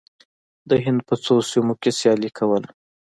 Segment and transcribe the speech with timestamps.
[0.69, 2.69] د هند په څو سیمو کې سیالي کوله.